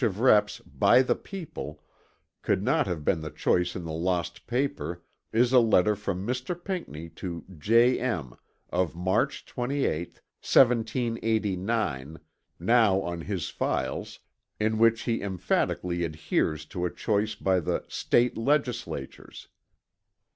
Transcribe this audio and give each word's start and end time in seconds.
of 0.03 0.19
Reps. 0.19 0.59
by 0.61 1.03
the 1.03 1.13
people 1.13 1.79
could 2.41 2.63
not 2.63 2.87
have 2.87 3.05
been 3.05 3.21
the 3.21 3.29
choice 3.29 3.75
in 3.75 3.83
the 3.83 3.91
lost 3.93 4.47
paper 4.47 5.03
is 5.31 5.53
a 5.53 5.59
letter 5.59 5.95
from 5.95 6.25
Mr. 6.25 6.55
Pinckney 6.57 7.07
to 7.09 7.43
J. 7.59 7.99
M. 7.99 8.33
of 8.71 8.95
March 8.95 9.45
28, 9.45 10.19
1789, 10.41 12.19
now 12.59 12.99
on 13.01 13.21
his 13.21 13.49
files, 13.51 14.17
in 14.59 14.79
which 14.79 15.01
he 15.03 15.21
emphatically 15.21 16.03
adheres 16.03 16.65
to 16.65 16.83
a 16.83 16.89
choice 16.91 17.35
by 17.35 17.59
the 17.59 17.81
_State 17.81 18.35
Legrs. 18.35 19.49